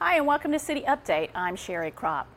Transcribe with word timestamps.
Hi, 0.00 0.18
and 0.18 0.28
welcome 0.28 0.52
to 0.52 0.60
City 0.60 0.82
Update. 0.82 1.30
I'm 1.34 1.56
Sherry 1.56 1.90
Crop. 1.90 2.28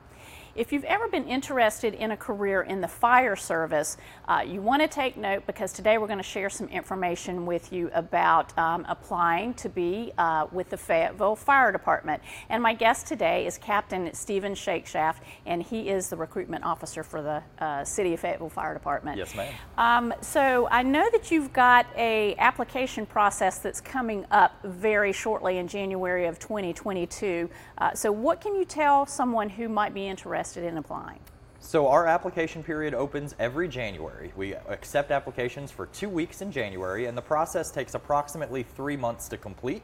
If 0.53 0.73
you've 0.73 0.83
ever 0.83 1.07
been 1.07 1.27
interested 1.29 1.93
in 1.93 2.11
a 2.11 2.17
career 2.17 2.61
in 2.63 2.81
the 2.81 2.87
fire 2.87 3.37
service, 3.37 3.95
uh, 4.27 4.43
you 4.45 4.61
want 4.61 4.81
to 4.81 4.87
take 4.87 5.15
note 5.15 5.45
because 5.47 5.71
today 5.71 5.97
we're 5.97 6.07
going 6.07 6.19
to 6.19 6.23
share 6.23 6.49
some 6.49 6.67
information 6.67 7.45
with 7.45 7.71
you 7.71 7.89
about 7.93 8.57
um, 8.57 8.85
applying 8.89 9.53
to 9.55 9.69
be 9.69 10.11
uh, 10.17 10.47
with 10.51 10.69
the 10.69 10.75
Fayetteville 10.75 11.37
Fire 11.37 11.71
Department. 11.71 12.21
And 12.49 12.61
my 12.61 12.73
guest 12.73 13.07
today 13.07 13.47
is 13.47 13.57
Captain 13.57 14.13
Stephen 14.13 14.53
Shakeshaft, 14.53 15.17
and 15.45 15.63
he 15.63 15.87
is 15.87 16.09
the 16.09 16.17
recruitment 16.17 16.65
officer 16.65 17.01
for 17.01 17.21
the 17.21 17.41
uh, 17.63 17.85
City 17.85 18.13
of 18.13 18.19
Fayetteville 18.19 18.49
Fire 18.49 18.73
Department. 18.73 19.17
Yes, 19.17 19.33
ma'am. 19.33 19.53
Um, 19.77 20.13
so 20.19 20.67
I 20.69 20.83
know 20.83 21.09
that 21.11 21.31
you've 21.31 21.53
got 21.53 21.85
a 21.95 22.35
application 22.35 23.05
process 23.05 23.59
that's 23.59 23.79
coming 23.79 24.25
up 24.31 24.59
very 24.65 25.13
shortly 25.13 25.59
in 25.59 25.69
January 25.69 26.25
of 26.25 26.39
2022. 26.39 27.49
Uh, 27.77 27.93
so 27.93 28.11
what 28.11 28.41
can 28.41 28.53
you 28.53 28.65
tell 28.65 29.05
someone 29.05 29.47
who 29.47 29.69
might 29.69 29.93
be 29.93 30.07
interested 30.07 30.40
interested 30.41 30.63
in 30.63 30.77
applying? 30.77 31.19
So 31.59 31.87
our 31.87 32.07
application 32.07 32.63
period 32.63 32.95
opens 32.95 33.35
every 33.37 33.67
January. 33.67 34.33
We 34.35 34.55
accept 34.55 35.11
applications 35.11 35.69
for 35.69 35.85
two 35.85 36.09
weeks 36.09 36.41
in 36.41 36.51
January 36.51 37.05
and 37.05 37.15
the 37.15 37.21
process 37.21 37.69
takes 37.69 37.93
approximately 37.93 38.63
three 38.63 38.97
months 38.97 39.27
to 39.29 39.37
complete. 39.37 39.83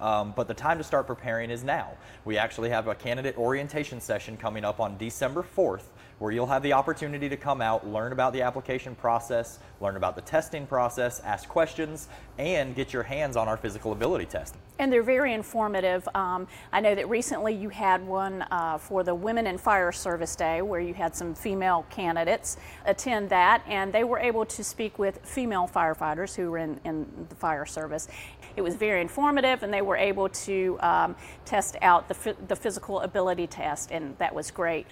Um, 0.00 0.32
but 0.36 0.46
the 0.46 0.54
time 0.54 0.78
to 0.78 0.84
start 0.84 1.08
preparing 1.08 1.50
is 1.50 1.64
now. 1.64 1.90
We 2.24 2.38
actually 2.38 2.70
have 2.70 2.86
a 2.86 2.94
candidate 2.94 3.36
orientation 3.36 4.00
session 4.00 4.36
coming 4.36 4.64
up 4.64 4.78
on 4.78 4.96
December 4.96 5.44
4th 5.56 5.86
where 6.18 6.32
you'll 6.32 6.46
have 6.46 6.62
the 6.62 6.72
opportunity 6.72 7.28
to 7.28 7.36
come 7.36 7.60
out, 7.60 7.86
learn 7.86 8.12
about 8.12 8.32
the 8.32 8.42
application 8.42 8.94
process, 8.94 9.58
learn 9.80 9.96
about 9.96 10.16
the 10.16 10.22
testing 10.22 10.66
process, 10.66 11.20
ask 11.20 11.48
questions, 11.48 12.08
and 12.38 12.74
get 12.74 12.92
your 12.92 13.02
hands 13.02 13.36
on 13.36 13.48
our 13.48 13.56
physical 13.56 13.92
ability 13.92 14.24
test. 14.24 14.54
And 14.78 14.92
they're 14.92 15.02
very 15.02 15.34
informative. 15.34 16.06
Um, 16.14 16.46
I 16.72 16.80
know 16.80 16.94
that 16.94 17.08
recently 17.08 17.54
you 17.54 17.68
had 17.68 18.06
one 18.06 18.42
uh, 18.50 18.78
for 18.78 19.02
the 19.04 19.14
Women 19.14 19.46
in 19.46 19.58
Fire 19.58 19.92
Service 19.92 20.36
Day 20.36 20.62
where 20.62 20.80
you 20.80 20.94
had 20.94 21.14
some 21.14 21.34
female 21.34 21.86
candidates 21.90 22.56
attend 22.86 23.28
that, 23.30 23.62
and 23.66 23.92
they 23.92 24.04
were 24.04 24.18
able 24.18 24.46
to 24.46 24.64
speak 24.64 24.98
with 24.98 25.18
female 25.22 25.68
firefighters 25.72 26.34
who 26.34 26.50
were 26.50 26.58
in, 26.58 26.80
in 26.84 27.06
the 27.28 27.34
fire 27.34 27.66
service. 27.66 28.08
It 28.56 28.62
was 28.62 28.74
very 28.74 29.02
informative, 29.02 29.62
and 29.62 29.72
they 29.72 29.82
were 29.82 29.96
able 29.96 30.30
to 30.30 30.78
um, 30.80 31.16
test 31.44 31.76
out 31.82 32.08
the, 32.08 32.36
the 32.48 32.56
physical 32.56 33.00
ability 33.00 33.46
test, 33.46 33.90
and 33.90 34.16
that 34.18 34.34
was 34.34 34.50
great. 34.50 34.86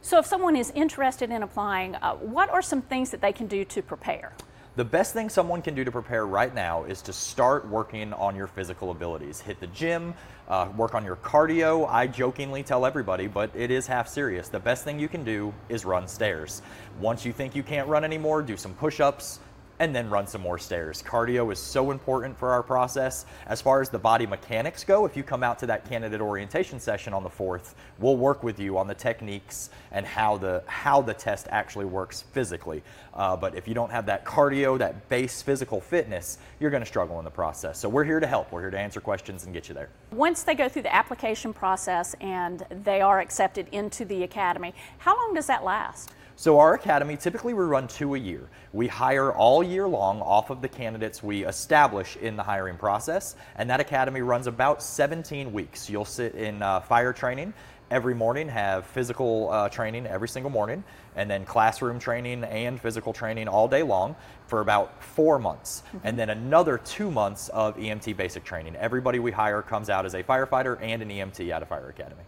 So 0.00 0.18
if 0.18 0.26
someone 0.26 0.54
is 0.54 0.70
interested 0.76 1.30
in 1.30 1.42
applying, 1.42 1.96
uh, 1.96 2.14
what 2.14 2.50
are 2.50 2.62
some 2.62 2.82
things 2.82 3.10
that 3.10 3.20
they 3.20 3.32
can 3.32 3.48
do 3.48 3.64
to 3.64 3.82
prepare? 3.82 4.32
The 4.76 4.84
best 4.84 5.12
thing 5.12 5.28
someone 5.28 5.60
can 5.60 5.74
do 5.74 5.82
to 5.82 5.90
prepare 5.90 6.24
right 6.24 6.54
now 6.54 6.84
is 6.84 7.02
to 7.02 7.12
start 7.12 7.66
working 7.66 8.12
on 8.12 8.36
your 8.36 8.46
physical 8.46 8.92
abilities. 8.92 9.40
Hit 9.40 9.58
the 9.58 9.66
gym, 9.66 10.14
uh, 10.46 10.68
work 10.76 10.94
on 10.94 11.04
your 11.04 11.16
cardio. 11.16 11.88
I 11.90 12.06
jokingly 12.06 12.62
tell 12.62 12.86
everybody, 12.86 13.26
but 13.26 13.50
it 13.56 13.72
is 13.72 13.88
half 13.88 14.06
serious. 14.06 14.48
The 14.48 14.60
best 14.60 14.84
thing 14.84 15.00
you 15.00 15.08
can 15.08 15.24
do 15.24 15.52
is 15.68 15.84
run 15.84 16.06
stairs. 16.06 16.62
Once 17.00 17.24
you 17.24 17.32
think 17.32 17.56
you 17.56 17.64
can't 17.64 17.88
run 17.88 18.04
anymore, 18.04 18.40
do 18.40 18.56
some 18.56 18.74
push 18.74 19.00
ups, 19.00 19.40
and 19.80 19.94
then 19.94 20.10
run 20.10 20.26
some 20.26 20.40
more 20.40 20.58
stairs. 20.58 21.02
Cardio 21.02 21.52
is 21.52 21.58
so 21.58 21.90
important 21.90 22.36
for 22.36 22.50
our 22.50 22.62
process. 22.62 23.26
As 23.46 23.60
far 23.60 23.80
as 23.80 23.88
the 23.88 23.98
body 23.98 24.26
mechanics 24.26 24.84
go, 24.84 25.06
if 25.06 25.16
you 25.16 25.22
come 25.22 25.42
out 25.42 25.58
to 25.60 25.66
that 25.66 25.88
candidate 25.88 26.20
orientation 26.20 26.80
session 26.80 27.12
on 27.12 27.22
the 27.22 27.30
4th, 27.30 27.74
we'll 27.98 28.16
work 28.16 28.42
with 28.42 28.58
you 28.58 28.76
on 28.76 28.86
the 28.86 28.94
techniques 28.94 29.70
and 29.92 30.04
how 30.04 30.36
the, 30.36 30.62
how 30.66 31.00
the 31.00 31.14
test 31.14 31.46
actually 31.50 31.84
works 31.84 32.22
physically. 32.32 32.82
Uh, 33.14 33.36
but 33.36 33.54
if 33.54 33.68
you 33.68 33.74
don't 33.74 33.90
have 33.90 34.06
that 34.06 34.24
cardio, 34.24 34.78
that 34.78 35.08
base 35.08 35.42
physical 35.42 35.80
fitness, 35.80 36.38
you're 36.60 36.70
going 36.70 36.82
to 36.82 36.86
struggle 36.86 37.18
in 37.18 37.24
the 37.24 37.30
process. 37.30 37.78
So 37.78 37.88
we're 37.88 38.04
here 38.04 38.20
to 38.20 38.26
help. 38.26 38.50
We're 38.52 38.62
here 38.62 38.70
to 38.70 38.78
answer 38.78 39.00
questions 39.00 39.44
and 39.44 39.54
get 39.54 39.68
you 39.68 39.74
there. 39.74 39.88
Once 40.12 40.42
they 40.42 40.54
go 40.54 40.68
through 40.68 40.82
the 40.82 40.94
application 40.94 41.52
process 41.52 42.14
and 42.20 42.64
they 42.84 43.00
are 43.00 43.20
accepted 43.20 43.68
into 43.72 44.04
the 44.04 44.22
academy, 44.24 44.74
how 44.98 45.16
long 45.16 45.34
does 45.34 45.46
that 45.46 45.64
last? 45.64 46.12
So 46.38 46.60
our 46.60 46.74
academy, 46.74 47.16
typically 47.16 47.52
we 47.52 47.64
run 47.64 47.88
two 47.88 48.14
a 48.14 48.18
year. 48.18 48.48
We 48.72 48.86
hire 48.86 49.32
all 49.32 49.60
year 49.60 49.88
long 49.88 50.22
off 50.22 50.50
of 50.50 50.62
the 50.62 50.68
candidates 50.68 51.20
we 51.20 51.44
establish 51.44 52.16
in 52.16 52.36
the 52.36 52.44
hiring 52.44 52.76
process, 52.76 53.34
and 53.56 53.68
that 53.70 53.80
academy 53.80 54.20
runs 54.20 54.46
about 54.46 54.80
17 54.80 55.52
weeks. 55.52 55.90
You'll 55.90 56.04
sit 56.04 56.36
in 56.36 56.62
uh, 56.62 56.78
fire 56.78 57.12
training 57.12 57.54
every 57.90 58.14
morning, 58.14 58.48
have 58.50 58.86
physical 58.86 59.50
uh, 59.50 59.68
training 59.68 60.06
every 60.06 60.28
single 60.28 60.52
morning, 60.52 60.84
and 61.16 61.28
then 61.28 61.44
classroom 61.44 61.98
training 61.98 62.44
and 62.44 62.80
physical 62.80 63.12
training 63.12 63.48
all 63.48 63.66
day 63.66 63.82
long 63.82 64.14
for 64.46 64.60
about 64.60 65.02
four 65.02 65.40
months. 65.40 65.82
Mm-hmm. 65.88 66.06
And 66.06 66.16
then 66.16 66.30
another 66.30 66.78
two 66.78 67.10
months 67.10 67.48
of 67.48 67.76
EMT 67.76 68.16
basic 68.16 68.44
training. 68.44 68.76
Everybody 68.76 69.18
we 69.18 69.32
hire 69.32 69.60
comes 69.60 69.90
out 69.90 70.06
as 70.06 70.14
a 70.14 70.22
firefighter 70.22 70.78
and 70.80 71.02
an 71.02 71.08
EMT 71.08 71.50
out 71.50 71.62
of 71.62 71.68
fire 71.68 71.88
academy. 71.88 72.22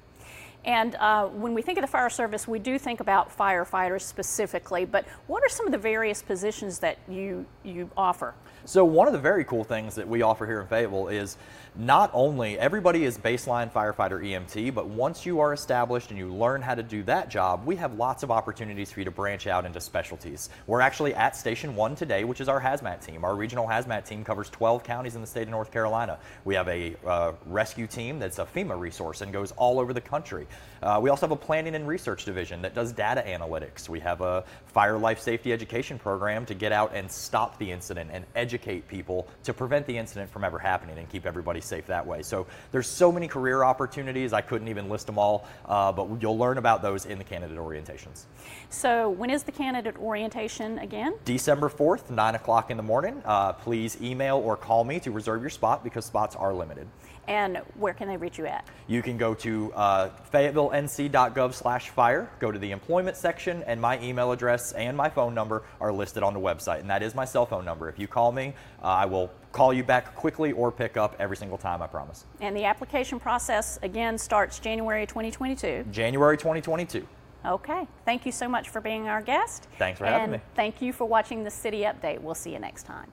And 0.64 0.94
uh, 0.96 1.26
when 1.26 1.54
we 1.54 1.62
think 1.62 1.78
of 1.78 1.82
the 1.82 1.88
fire 1.88 2.10
service, 2.10 2.46
we 2.46 2.58
do 2.58 2.78
think 2.78 3.00
about 3.00 3.36
firefighters 3.36 4.02
specifically, 4.02 4.84
but 4.84 5.06
what 5.26 5.42
are 5.42 5.48
some 5.48 5.66
of 5.66 5.72
the 5.72 5.78
various 5.78 6.22
positions 6.22 6.78
that 6.80 6.98
you, 7.08 7.46
you 7.64 7.90
offer? 7.96 8.34
So 8.66 8.84
one 8.84 9.06
of 9.06 9.14
the 9.14 9.18
very 9.18 9.44
cool 9.44 9.64
things 9.64 9.94
that 9.94 10.06
we 10.06 10.20
offer 10.20 10.46
here 10.46 10.60
in 10.60 10.66
Fayetteville 10.66 11.08
is 11.08 11.38
not 11.76 12.10
only 12.12 12.58
everybody 12.58 13.04
is 13.04 13.16
baseline 13.16 13.72
firefighter 13.72 14.22
EMT, 14.22 14.74
but 14.74 14.86
once 14.86 15.24
you 15.24 15.40
are 15.40 15.52
established 15.52 16.10
and 16.10 16.18
you 16.18 16.32
learn 16.32 16.60
how 16.60 16.74
to 16.74 16.82
do 16.82 17.02
that 17.04 17.30
job, 17.30 17.64
we 17.64 17.76
have 17.76 17.94
lots 17.94 18.22
of 18.22 18.30
opportunities 18.30 18.92
for 18.92 19.00
you 19.00 19.04
to 19.04 19.10
branch 19.10 19.46
out 19.46 19.64
into 19.64 19.80
specialties. 19.80 20.50
We're 20.66 20.80
actually 20.82 21.14
at 21.14 21.36
Station 21.36 21.74
1 21.74 21.94
today, 21.94 22.24
which 22.24 22.40
is 22.40 22.48
our 22.48 22.60
hazmat 22.60 23.04
team. 23.04 23.24
Our 23.24 23.34
regional 23.34 23.66
hazmat 23.66 24.04
team 24.04 24.24
covers 24.24 24.50
12 24.50 24.84
counties 24.84 25.14
in 25.14 25.20
the 25.20 25.26
state 25.26 25.44
of 25.44 25.48
North 25.48 25.70
Carolina. 25.70 26.18
We 26.44 26.54
have 26.54 26.68
a 26.68 26.96
uh, 27.06 27.32
rescue 27.46 27.86
team 27.86 28.18
that's 28.18 28.38
a 28.38 28.44
FEMA 28.44 28.78
resource 28.78 29.20
and 29.22 29.32
goes 29.32 29.52
all 29.52 29.80
over 29.80 29.92
the 29.92 30.00
country. 30.00 30.46
Uh, 30.82 30.98
we 31.02 31.10
also 31.10 31.26
have 31.26 31.32
a 31.32 31.36
planning 31.36 31.74
and 31.74 31.86
research 31.86 32.24
division 32.24 32.62
that 32.62 32.74
does 32.74 32.92
data 32.92 33.22
analytics. 33.26 33.88
We 33.88 34.00
have 34.00 34.20
a 34.20 34.44
fire 34.66 34.96
life 34.96 35.20
safety 35.20 35.52
education 35.52 35.98
program 35.98 36.46
to 36.46 36.54
get 36.54 36.72
out 36.72 36.92
and 36.94 37.10
stop 37.10 37.58
the 37.58 37.70
incident 37.70 38.10
and 38.12 38.24
educate 38.34 38.88
people 38.88 39.28
to 39.44 39.52
prevent 39.52 39.86
the 39.86 39.96
incident 39.96 40.30
from 40.30 40.44
ever 40.44 40.58
happening 40.58 40.98
and 40.98 41.08
keep 41.08 41.26
everybody 41.26 41.60
safe 41.60 41.86
that 41.86 42.06
way. 42.06 42.22
So 42.22 42.46
there's 42.72 42.86
so 42.86 43.12
many 43.12 43.28
career 43.28 43.62
opportunities. 43.62 44.32
I 44.32 44.40
couldn't 44.40 44.68
even 44.68 44.88
list 44.88 45.06
them 45.06 45.18
all, 45.18 45.46
uh, 45.66 45.92
but 45.92 46.08
you'll 46.20 46.38
learn 46.38 46.58
about 46.58 46.82
those 46.82 47.04
in 47.04 47.18
the 47.18 47.24
candidate 47.24 47.58
orientations. 47.58 48.24
So 48.70 49.10
when 49.10 49.30
is 49.30 49.42
the 49.42 49.52
candidate 49.52 49.98
orientation 49.98 50.78
again? 50.78 51.14
December 51.24 51.68
4th, 51.68 52.10
9 52.10 52.34
o'clock 52.36 52.70
in 52.70 52.76
the 52.76 52.82
morning. 52.82 53.20
Uh, 53.24 53.52
please 53.52 54.00
email 54.00 54.38
or 54.38 54.56
call 54.56 54.84
me 54.84 55.00
to 55.00 55.10
reserve 55.10 55.42
your 55.42 55.50
spot 55.50 55.84
because 55.84 56.04
spots 56.04 56.36
are 56.36 56.54
limited. 56.54 56.86
And 57.28 57.58
where 57.74 57.94
can 57.94 58.08
they 58.08 58.16
reach 58.16 58.38
you 58.38 58.46
at? 58.46 58.64
You 58.88 59.02
can 59.02 59.16
go 59.16 59.34
to 59.34 59.72
uh, 59.74 60.08
fayettevillenc.gov 60.40 61.54
slash 61.54 61.90
fire, 61.90 62.30
go 62.38 62.50
to 62.50 62.58
the 62.58 62.70
employment 62.70 63.16
section, 63.16 63.62
and 63.64 63.80
my 63.80 64.00
email 64.02 64.32
address 64.32 64.72
and 64.72 64.96
my 64.96 65.08
phone 65.08 65.34
number 65.34 65.62
are 65.80 65.92
listed 65.92 66.22
on 66.22 66.34
the 66.34 66.40
website. 66.40 66.80
And 66.80 66.90
that 66.90 67.02
is 67.02 67.14
my 67.14 67.24
cell 67.24 67.46
phone 67.46 67.64
number. 67.64 67.88
If 67.88 67.98
you 67.98 68.06
call 68.06 68.32
me, 68.32 68.54
uh, 68.82 68.86
I 68.86 69.06
will 69.06 69.30
call 69.52 69.72
you 69.72 69.84
back 69.84 70.14
quickly 70.14 70.52
or 70.52 70.70
pick 70.70 70.96
up 70.96 71.16
every 71.18 71.36
single 71.36 71.58
time, 71.58 71.82
I 71.82 71.86
promise. 71.86 72.24
And 72.40 72.56
the 72.56 72.64
application 72.64 73.20
process, 73.20 73.78
again, 73.82 74.16
starts 74.18 74.58
January 74.58 75.06
2022. 75.06 75.86
January 75.90 76.36
2022. 76.36 77.06
Okay. 77.46 77.86
Thank 78.04 78.26
you 78.26 78.32
so 78.32 78.48
much 78.48 78.68
for 78.68 78.80
being 78.80 79.08
our 79.08 79.22
guest. 79.22 79.68
Thanks 79.78 79.98
for 79.98 80.04
and 80.04 80.14
having 80.14 80.32
me. 80.32 80.40
Thank 80.54 80.82
you 80.82 80.92
for 80.92 81.06
watching 81.06 81.44
the 81.44 81.50
City 81.50 81.80
Update. 81.82 82.20
We'll 82.20 82.34
see 82.34 82.52
you 82.52 82.58
next 82.58 82.84
time. 82.84 83.10